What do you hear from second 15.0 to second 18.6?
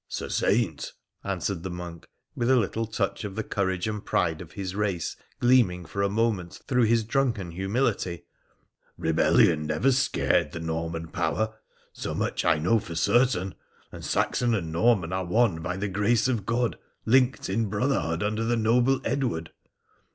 are one by the grace of God, linked in brotherhood under the